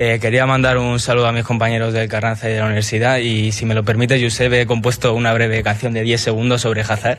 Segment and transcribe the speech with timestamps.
[0.00, 3.50] Eh, quería mandar un saludo a mis compañeros del Carranza y de la universidad y
[3.50, 7.18] si me lo permite, Josep, he compuesto una breve canción de 10 segundos sobre Hazard.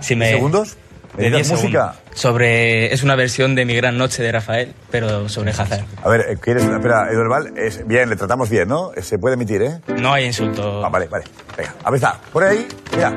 [0.00, 0.76] Si me- ¿Segundos?
[1.16, 1.92] De ¿Necesitas 10 música?
[1.94, 2.20] segundos.
[2.20, 5.82] Sobre, es una versión de Mi Gran Noche de Rafael, pero sobre Hazard.
[6.04, 6.62] A ver, eh, ¿quieres?
[6.64, 8.90] Espera, Eduardo Val, es, bien, le tratamos bien, ¿no?
[9.00, 9.80] Se puede emitir, ¿eh?
[9.96, 10.84] No hay insulto.
[10.84, 11.24] Ah, vale, vale.
[11.56, 12.20] Venga, a ver, está.
[12.34, 13.16] Por ahí, mira.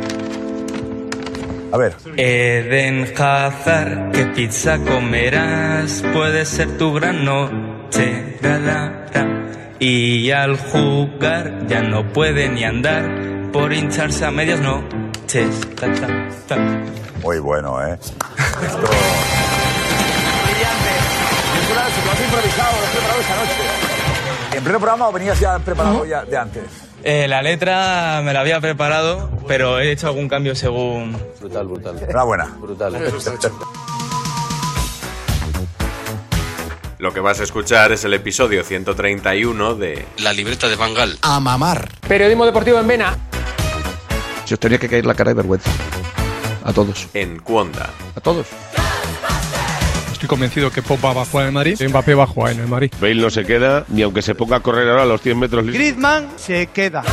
[1.74, 1.94] A ver.
[2.16, 6.02] Eden Hazard, ¿qué pizza comerás?
[6.14, 7.83] Puede ser tu gran noche.
[8.42, 9.50] Ra, ra.
[9.80, 15.50] Y al jugar ya no puede ni andar por hincharse a medias noches.
[15.76, 16.08] Ta, ta,
[16.48, 16.58] ta.
[17.22, 17.94] Muy bueno, ¿eh?
[17.94, 18.18] Esto...
[20.44, 20.92] Brillante.
[22.06, 24.58] lo has improvisado, lo has preparado esta noche.
[24.58, 26.64] ¿En pleno programa o venías ya preparado ya de antes?
[27.04, 31.18] Eh, la letra me la había preparado, pero he hecho algún cambio según.
[31.40, 32.00] Brutal, brutal.
[32.00, 32.46] Enhorabuena.
[32.60, 32.96] Brutal.
[37.04, 41.18] Lo que vas a escuchar es el episodio 131 de La libreta de Bangal.
[41.22, 41.90] a mamar.
[42.08, 43.18] Periodismo deportivo en Vena.
[44.46, 45.70] Se os tenía que caer la cara de vergüenza.
[46.64, 47.10] A todos.
[47.14, 47.90] En Cuonda.
[48.16, 48.48] A todos.
[50.14, 51.90] Estoy convencido que Pogba va a jugar en el Madrid.
[51.90, 52.94] Mbappé va a jugar en el Madrid.
[53.02, 55.66] Bale no se queda, ni aunque se ponga a correr ahora a los 100 metros.
[55.66, 57.04] Griezmann se queda.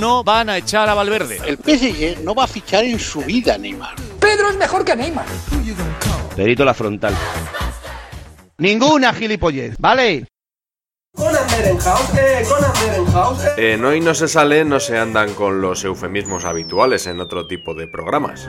[0.00, 1.40] No van a echar a Valverde.
[1.46, 3.94] El PSG no va a fichar en su vida, Neymar.
[4.18, 5.26] Pedro es mejor que Neymar.
[6.34, 7.14] Perito la frontal.
[8.58, 10.26] Ninguna gilipollez, ¿vale?
[13.56, 17.74] En Hoy no se sale no se andan con los eufemismos habituales en otro tipo
[17.74, 18.48] de programas.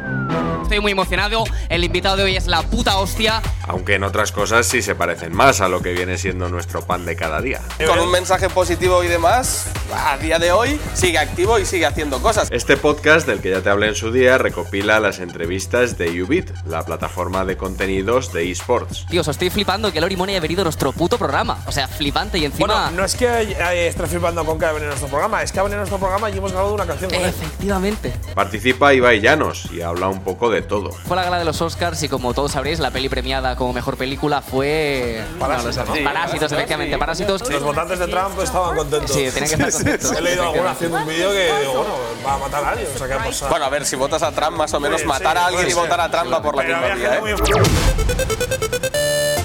[0.63, 3.41] Estoy muy emocionado, el invitado de hoy es la puta hostia.
[3.67, 7.05] Aunque en otras cosas sí se parecen más a lo que viene siendo nuestro pan
[7.05, 7.61] de cada día.
[7.85, 12.21] Con un mensaje positivo y demás, a día de hoy sigue activo y sigue haciendo
[12.21, 12.47] cosas.
[12.51, 16.51] Este podcast, del que ya te hablé en su día, recopila las entrevistas de Ubit,
[16.65, 19.05] la plataforma de contenidos de esports.
[19.09, 21.57] Tío, os estoy flipando que Lori Money haya venido a nuestro puto programa.
[21.65, 22.67] O sea, flipante y encima.
[22.67, 23.55] Bueno, no es que
[23.87, 25.97] estés flipando con que ha venido a nuestro programa, es que ha venido a nuestro
[25.99, 27.29] programa y hemos grabado una canción con él.
[27.29, 28.13] Efectivamente.
[28.33, 30.91] Participa Ibai Llanos y habla un poco de todo.
[30.91, 33.97] Fue la gala de los Oscars y como todos sabréis, la peli premiada como mejor
[33.97, 35.23] película fue.
[35.39, 36.03] Parásitos, no.
[36.03, 37.49] Parásitos, efectivamente, Parásitos.
[37.49, 39.11] Los votantes de Trump estaban contentos.
[39.11, 40.11] Sí, tenían que estar contentos.
[40.11, 41.95] He leído alguna haciendo un vídeo que, digo, bueno,
[42.25, 42.89] va a matar a alguien.
[42.93, 43.49] O sea, ¿qué ha pasado?
[43.49, 46.01] Bueno, a ver, si votas a Trump, más o menos matar a alguien y votar
[46.01, 47.35] a Trump va por la misma había vía, ¿eh?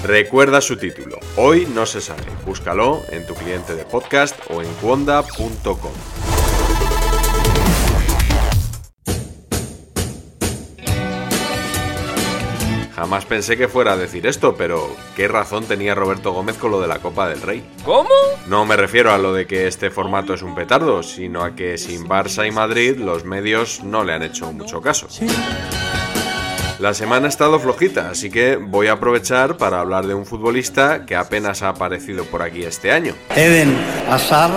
[0.03, 1.19] Recuerda su título.
[1.35, 2.25] Hoy no se sale.
[2.45, 5.91] Búscalo en tu cliente de podcast o en cuonda.com.
[13.01, 16.79] Jamás pensé que fuera a decir esto, pero ¿qué razón tenía Roberto Gómez con lo
[16.79, 17.67] de la Copa del Rey?
[17.83, 18.11] ¿Cómo?
[18.45, 21.79] No me refiero a lo de que este formato es un petardo, sino a que
[21.79, 25.07] sin Barça y Madrid los medios no le han hecho mucho caso.
[26.77, 31.03] La semana ha estado flojita, así que voy a aprovechar para hablar de un futbolista
[31.07, 33.15] que apenas ha aparecido por aquí este año.
[33.35, 33.75] Eden
[34.11, 34.51] Hazard.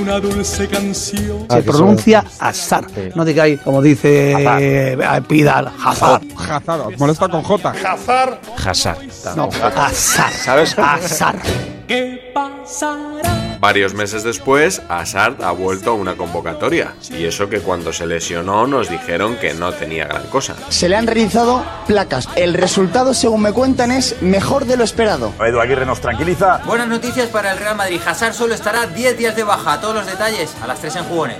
[0.00, 1.46] Una dulce canción.
[1.50, 3.14] Se pronuncia Hazard.
[3.14, 6.22] No digáis, como dice eh, Pidal, Hazard.
[6.36, 7.70] Hazard, os molesta con J.
[7.70, 8.38] Hazard.
[8.64, 8.98] Hazard.
[9.36, 10.32] No, Hazard.
[10.32, 10.78] ¿Sabes?
[10.78, 11.40] Hazard.
[11.86, 13.37] ¿Qué pasará?
[13.60, 18.66] Varios meses después, Hazard ha vuelto a una convocatoria, y eso que cuando se lesionó
[18.66, 20.54] nos dijeron que no tenía gran cosa.
[20.68, 22.28] Se le han realizado placas.
[22.36, 25.32] El resultado, según me cuentan, es mejor de lo esperado.
[25.40, 26.60] Edu Aguirre nos tranquiliza.
[26.66, 28.00] Buenas noticias para el Real Madrid.
[28.06, 29.80] Hazard solo estará 10 días de baja.
[29.80, 31.38] Todos los detalles a las 3 en jugones.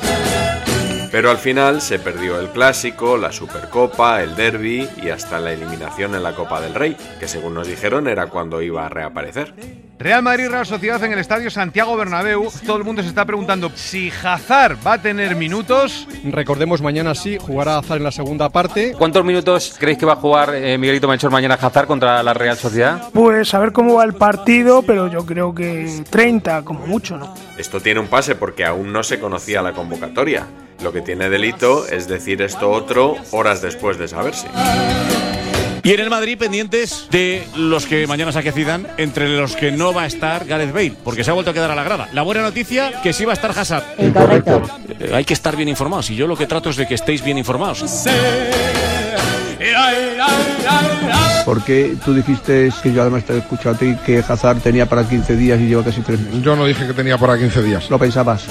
[1.11, 6.15] Pero al final se perdió el clásico, la Supercopa, el Derby y hasta la eliminación
[6.15, 9.55] en la Copa del Rey, que según nos dijeron era cuando iba a reaparecer.
[9.99, 12.49] Real Madrid Real Sociedad en el estadio Santiago Bernabéu.
[12.65, 16.07] Todo el mundo se está preguntando si Hazard va a tener minutos.
[16.25, 18.93] Recordemos, mañana sí, jugará Hazard en la segunda parte.
[18.97, 22.57] ¿Cuántos minutos creéis que va a jugar eh, Miguelito Melchor mañana Hazard contra la Real
[22.57, 23.11] Sociedad?
[23.13, 27.35] Pues a ver cómo va el partido, pero yo creo que 30 como mucho, ¿no?
[27.57, 30.47] Esto tiene un pase porque aún no se conocía la convocatoria.
[30.83, 34.47] Lo que tiene delito es decir esto otro horas después de saberse.
[35.83, 39.93] Y en el Madrid pendientes de los que mañana se aquecidan, entre los que no
[39.95, 42.09] va a estar Gareth Bale, porque se ha vuelto a quedar a la grada.
[42.13, 43.85] La buena noticia, que sí va a estar Hazard.
[43.99, 44.63] Incorrecto.
[45.01, 47.25] Eh, hay que estar bien informados y yo lo que trato es de que estéis
[47.25, 47.83] bien informados.
[51.45, 55.09] Porque tú dijiste que yo además te he escuchado a ti que Hazard tenía para
[55.09, 56.43] 15 días y lleva casi 3 meses.
[56.43, 57.89] Yo no dije que tenía para 15 días.
[57.89, 58.45] Lo pensabas.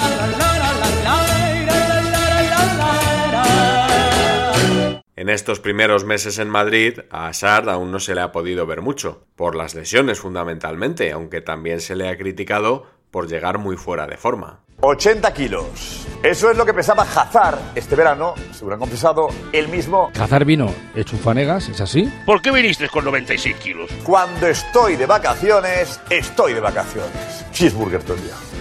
[5.27, 8.79] En estos primeros meses en Madrid, a Hazard aún no se le ha podido ver
[8.79, 14.07] mucho, por las lesiones fundamentalmente, aunque también se le ha criticado por llegar muy fuera
[14.07, 14.61] de forma.
[14.79, 16.07] 80 kilos.
[16.23, 20.11] Eso es lo que pesaba Hazard este verano, según ha confesado él mismo.
[20.17, 22.09] Hazard vino hecho fanegas, ¿es así?
[22.25, 23.91] ¿Por qué viniste con 96 kilos?
[24.05, 27.45] Cuando estoy de vacaciones, estoy de vacaciones.
[27.51, 28.56] Cheeseburger todo el día.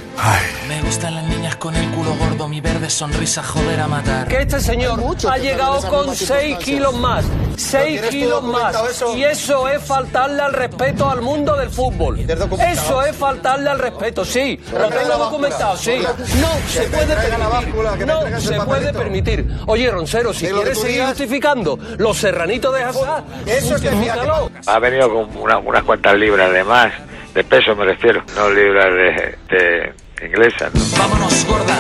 [0.69, 4.27] Me gustan las niñas con el culo gordo, mi verde sonrisa joder a matar.
[4.27, 4.99] Que este señor
[5.31, 7.25] ha llegado con 6 kilos más.
[7.57, 8.77] 6 kilos más.
[9.15, 12.19] Y eso es faltarle al respeto al mundo del fútbol.
[12.21, 14.59] Eso es faltarle al respeto, sí.
[14.73, 15.99] Lo tengo documentado, sí.
[16.41, 18.07] No se puede permitir.
[18.07, 19.47] No se puede permitir.
[19.67, 23.25] Oye, Roncero, si quieres seguir justificando los serranitos de Hazard,
[23.69, 24.51] justifícalo.
[24.67, 26.93] Ha venido con una- unas cuantas libras de más,
[27.35, 30.73] de peso me refiero, no libras de, de inglesas.
[30.75, 30.99] ¿no?
[30.99, 31.77] Vámonos, gorda,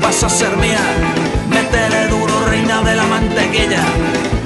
[0.00, 0.80] vas a ser mía.
[1.48, 3.84] Métele duro, reina de la mantequilla.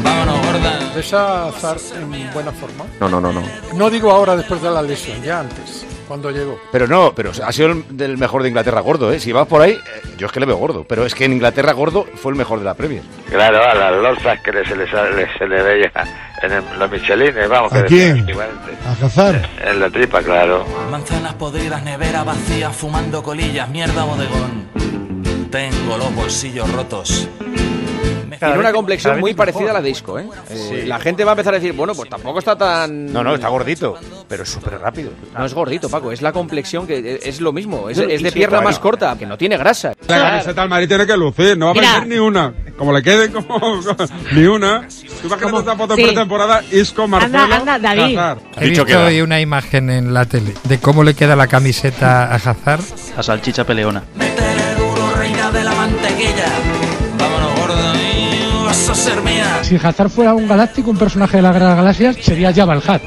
[0.02, 0.92] Vámonos, gorda.
[0.94, 2.84] ¿Ves a Hazard en buena forma?
[3.00, 3.42] No, no, no, no.
[3.74, 6.58] No digo ahora después de la lesión, ya antes, cuando llegó.
[6.72, 9.20] Pero no, pero ha sido el del mejor de Inglaterra gordo, ¿eh?
[9.20, 9.78] Si vas por ahí, eh,
[10.18, 10.82] yo es que le veo gordo.
[10.88, 13.02] Pero es que en Inglaterra gordo fue el mejor de la Premier.
[13.30, 15.92] Claro, a las lozas que se le, sale- se le veía
[16.42, 17.72] en el- los michelines, vamos.
[17.72, 18.26] ¿A que quién?
[18.84, 19.40] A Hazard.
[19.64, 20.64] En la tripa, claro.
[20.90, 24.68] Manzanas podridas, nevera vacía, fumando colillas, mierda bodegón.
[25.52, 27.28] Tengo los bolsillos rotos.
[28.40, 30.26] Tiene una complexión muy parecida a la de Isco, ¿eh?
[30.50, 33.12] Eh, La gente va a empezar a decir, bueno, pues tampoco está tan...
[33.12, 33.96] No, no, está gordito,
[34.28, 35.10] pero es súper rápido.
[35.36, 38.32] No es gordito, Paco, es la complexión que es, es lo mismo, es, es de
[38.32, 39.92] pierna más corta, que no tiene grasa.
[40.08, 42.52] La camiseta al Madrid tiene que lucir, no va a perder ni una.
[42.76, 43.58] Como le queden como
[44.32, 44.88] ni una.
[45.20, 46.02] Tú imagínate esta foto Sí.
[46.04, 48.16] pretemporada, Isco, Marcelo, Anda, anda, David.
[48.16, 48.38] Hazard.
[48.58, 52.36] He visto hoy una imagen en la tele de cómo le queda la camiseta a
[52.36, 52.80] Hazard.
[53.16, 54.02] La salchicha peleona.
[54.78, 56.46] Duro, reina de la mantequilla.
[59.00, 59.60] Ser mía.
[59.62, 62.74] Si Hazard fuera un galáctico, un personaje de la Guerra de las Galaxias, sería Jabba
[62.74, 63.02] el Hutt.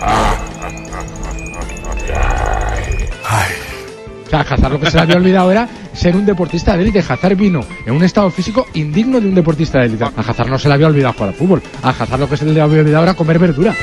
[4.25, 6.81] O sea, a Hazard lo que se le había olvidado era ser un deportista de
[6.81, 6.99] élite.
[7.07, 10.03] Hazard vino en un estado físico indigno de un deportista de élite.
[10.03, 11.61] A Hazard no se le había olvidado jugar al fútbol.
[11.83, 13.75] A Hazard lo que se le había olvidado era comer verdura.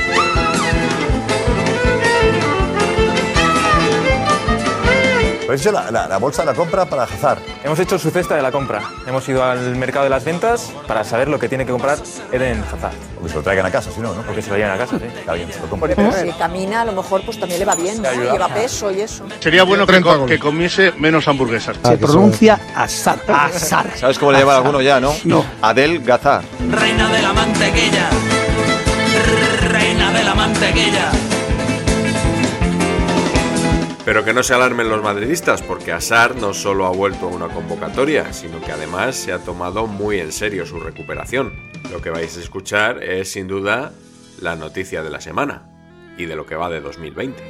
[5.51, 7.39] ¿Habéis hecho la, la- la bolsa de la compra para Hazard?
[7.65, 8.83] Hemos hecho su cesta de la compra.
[9.05, 11.99] Hemos ido al mercado de las ventas para saber lo que tiene que comprar
[12.31, 12.93] Eden Hazard.
[13.19, 14.23] O que se lo traigan a casa, si no, ¿no?
[14.23, 15.05] Porque se lo lleven a casa, sí.
[15.07, 15.93] Está bien, se lo compra.
[16.23, 18.13] Si camina, a lo mejor pues también le va bien, ¿no?
[18.13, 19.25] Lleva peso y eso.
[19.41, 21.77] Sería bueno que, co- que comiese menos hamburguesas.
[21.83, 23.19] Se pronuncia Azar.
[23.27, 23.91] Azar.
[23.97, 25.13] ¿Sabes cómo le llaman alguno ya, no?
[25.25, 25.45] No.
[25.63, 26.43] Adel Gazar.
[26.71, 28.09] Reina de la mantequilla.
[29.69, 31.11] Reina de la mantequilla.
[34.11, 37.47] Pero que no se alarmen los madridistas, porque Hazard no solo ha vuelto a una
[37.47, 41.53] convocatoria, sino que además se ha tomado muy en serio su recuperación.
[41.93, 43.93] Lo que vais a escuchar es sin duda
[44.41, 45.63] la noticia de la semana
[46.19, 47.41] y de lo que va de 2020.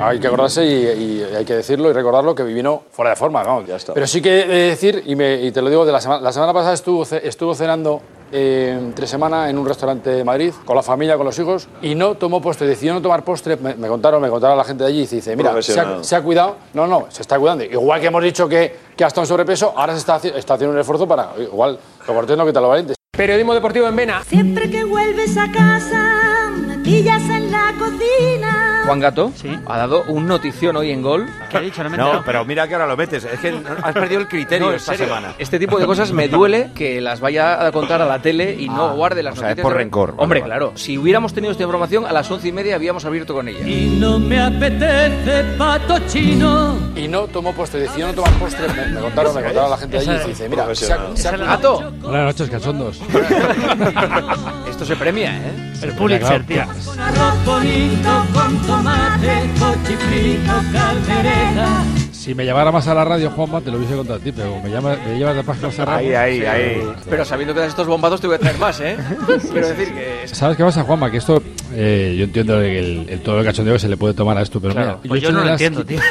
[0.00, 3.42] Hay que acordarse y, y hay que decirlo y recordarlo que vino fuera de forma,
[3.42, 3.66] vamos.
[3.66, 3.94] Ya está.
[3.94, 6.20] Pero sí que he de decir, y, me- y te lo digo, de la, semana,
[6.20, 10.52] la semana pasada estuvo, ce- estuvo cenando eh, entre semana en un restaurante de Madrid
[10.64, 13.56] con la familia, con los hijos, y no tomó postre, decidió no tomar postre.
[13.56, 16.04] Me, me contaron, me contaron la gente de allí y dice, mira, se ha, Profesional.
[16.04, 16.56] se ha cuidado.
[16.74, 17.64] No, no, se está cuidando.
[17.64, 20.74] Igual que hemos dicho que, que ha estado en sobrepeso, ahora se está, está haciendo
[20.74, 22.94] un esfuerzo para, igual, lo cortés no que te lo valiente.
[23.16, 24.22] Periodismo deportivo en Vena.
[24.24, 26.45] Siempre que vuelves a casa,
[26.86, 28.82] me pillas en la cocina.
[28.86, 29.32] Juan Gato
[29.66, 31.26] ha dado un notición hoy en gol.
[31.50, 31.82] ¿Qué ha dicho?
[31.82, 33.24] No me No, pero mira que ahora lo metes.
[33.24, 33.52] Es que
[33.82, 35.06] has perdido el criterio No, esta serio.
[35.12, 35.34] semana.
[35.38, 38.68] Este tipo de cosas me duele que las vaya a contar a la tele y
[38.68, 40.50] no Ah, guarde las o sea, es por de- rencor, Hombre, vale.
[40.52, 40.72] claro.
[40.76, 43.66] Si hubiéramos tenido esta información, a las once y media habíamos abierto con ella.
[43.66, 46.76] Y no me apetece pato chino.
[46.94, 48.68] Y no tomó postre, decidió no tomar postre.
[48.68, 51.28] Me, me contaron, me contaron la gente de allí y dice, mira, se ha, se
[51.28, 51.36] ha.
[51.36, 53.00] Gato, Buenas noches, cachondos.
[54.70, 55.72] esto se premia, ¿eh?
[55.82, 56.44] El Pulitzer,
[56.82, 56.90] tío.
[56.90, 61.84] Con arroz bonito, con tomate, cochifrito, caldereta.
[62.12, 64.60] Si me llevara más a la radio, Juanma, te lo hubiese contado a ti, pero
[64.60, 66.92] me, llama, me llevas de páginas a Ahí, ahí, ahí.
[67.08, 68.96] Pero sabiendo que das estos bombazos te voy a traer más, ¿eh?
[69.52, 70.26] Quiero decir que...
[70.34, 71.08] ¿Sabes qué pasa, Juanma?
[71.08, 71.40] Que esto,
[71.72, 74.60] eh, yo entiendo que el, el- todo el cachondeo se le puede tomar a esto,
[74.60, 76.00] pero Claro, mira, pues yo no hecho lo las- entiendo, tío.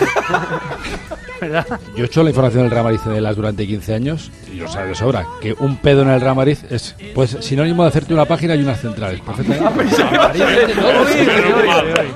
[1.42, 1.68] ¿Verdad?
[1.98, 4.70] Yo he hecho la información del Real Madrid de las durante 15 años y lo
[4.70, 8.14] sabes de sobra, que un pedo en el Real Madrid es pues sinónimo de hacerte
[8.14, 9.20] una página y unas centrales.
[9.20, 9.66] Perfectamente.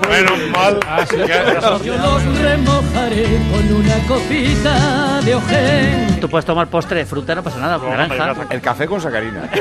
[0.09, 0.79] Menos mal.
[1.83, 6.19] Yo los remojaré con una copita de ojén.
[6.21, 8.47] Tú puedes tomar postre de fruta, no pasa nada, naranja.
[8.49, 9.49] El café con sacarina.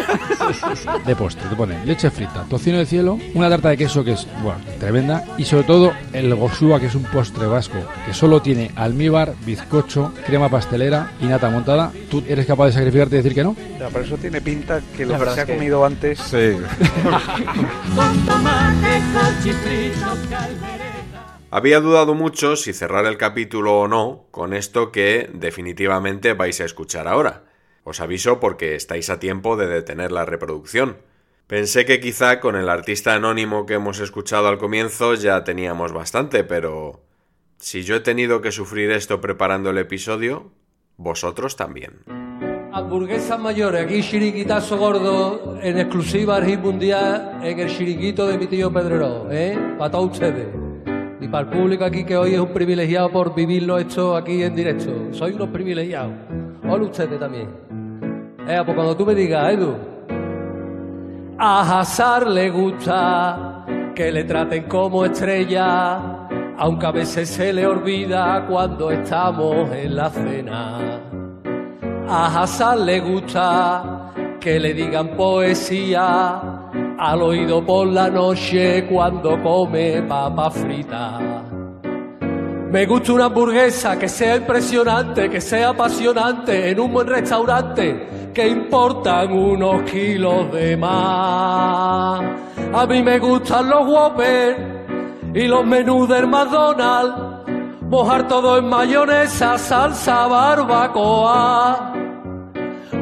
[1.04, 4.26] De postre, te pone leche frita, tocino de cielo, una tarta de queso que es,
[4.42, 8.70] bueno, tremenda, y sobre todo el gosúa, que es un postre vasco, que solo tiene
[8.76, 11.92] almíbar, bizcocho, crema pastelera y nata montada.
[12.10, 13.56] ¿Tú eres capaz de sacrificarte y decir que no?
[13.78, 16.18] Ya, pero eso tiene pinta que La lo que se ha que- comido antes.
[16.18, 16.56] Sí.
[17.94, 21.38] Con tomate, cochifrito, caldereta.
[21.50, 26.64] Había dudado mucho si cerrar el capítulo o no con esto que definitivamente vais a
[26.64, 27.44] escuchar ahora.
[27.84, 30.98] Os aviso porque estáis a tiempo de detener la reproducción.
[31.46, 36.44] Pensé que quizá con el artista anónimo que hemos escuchado al comienzo ya teníamos bastante,
[36.44, 37.00] pero
[37.56, 40.52] si yo he tenido que sufrir esto preparando el episodio,
[40.98, 42.00] vosotros también.
[42.78, 48.72] Hamburguesas mayores, aquí chiringuitazo gordo, en exclusiva Argil Mundial, en el chiringuito de mi tío
[48.72, 49.58] Pedrero, ¿eh?
[49.76, 50.46] Para todos ustedes.
[51.20, 54.54] Y para el público aquí que hoy es un privilegiado por vivirlo esto aquí en
[54.54, 54.92] directo.
[55.10, 56.12] Soy unos privilegiados.
[56.68, 57.48] Hola ustedes también.
[58.46, 59.74] Eh, pues cuando tú me digas, Edu,
[61.36, 68.46] a Hazard le gusta que le traten como estrella, aunque a veces se le olvida
[68.46, 71.07] cuando estamos en la cena.
[72.10, 76.40] A Hassan le gusta que le digan poesía
[76.98, 81.18] al oído por la noche cuando come papa frita.
[82.70, 88.48] Me gusta una hamburguesa que sea impresionante, que sea apasionante en un buen restaurante, que
[88.48, 92.22] importan unos kilos de más.
[92.72, 94.56] A mí me gustan los Whoppers
[95.34, 97.27] y los menús del McDonald's,
[97.88, 101.92] mojar todo en mayonesa, salsa, barbacoa.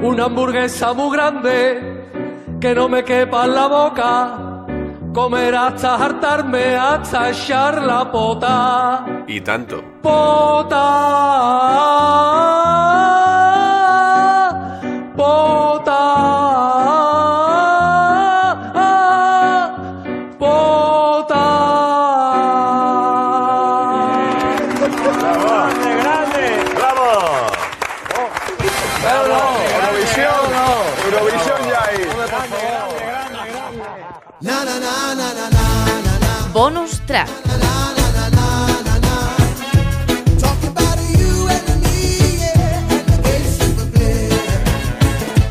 [0.03, 2.05] Una hamburguesa muy grande
[2.61, 4.39] que no me quepa en la boca.
[5.13, 9.05] Comer hasta hartarme, hasta echar la pota.
[9.27, 9.83] Y tanto.
[10.03, 10.67] Pota.
[10.69, 12.66] Pota.
[36.53, 37.29] Bonus track.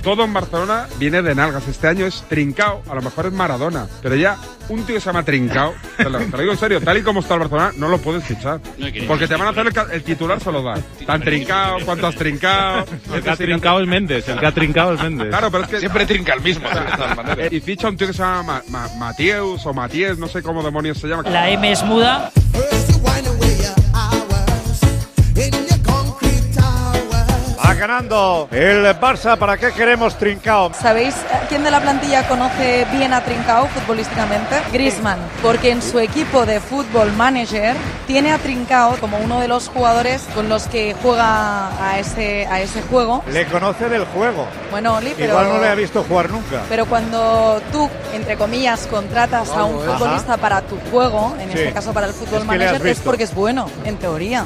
[0.05, 1.67] Todo en Barcelona viene de nalgas.
[1.67, 3.87] Este año es Trincao, a lo mejor es Maradona.
[4.03, 4.37] Pero ya,
[4.69, 7.01] un tío que se llama Trincao, te lo, te lo digo en serio, tal y
[7.03, 8.59] como está el Barcelona, no lo puedes fichar.
[9.07, 10.75] Porque te van a hacer el, titular, se lo da.
[11.05, 12.85] Tan trincao, cuánto has trincao.
[13.13, 15.29] El que ha trincado es Méndez, el que ha trincado es Méndez.
[15.29, 15.79] Claro, pero es que.
[15.79, 17.53] Siempre trinca el mismo, de maneras.
[17.53, 20.63] Y ficha un tío que se llama Ma- Ma- Mateus o Matías, no sé cómo
[20.63, 21.23] demonios se llama.
[21.29, 22.31] La M es muda.
[27.77, 29.37] Ganando el Barça.
[29.37, 30.71] ¿Para qué queremos Trincao?
[30.73, 34.55] ¿Sabéis eh, quién de la plantilla conoce bien a Trincao futbolísticamente?
[34.71, 37.75] Griezmann, porque en su equipo de fútbol manager
[38.07, 42.61] tiene a Trincao como uno de los jugadores con los que juega a ese, a
[42.61, 43.23] ese juego.
[43.31, 44.47] Le conoce del juego.
[44.71, 45.33] Bueno, Oli, pero...
[45.33, 46.61] Igual no le ha visto jugar nunca.
[46.69, 51.57] Pero cuando tú, entre comillas, contratas a un futbolista para tu juego, en Sí.
[51.59, 54.45] este caso para el fútbol Es manager, es porque es bueno, en teoría.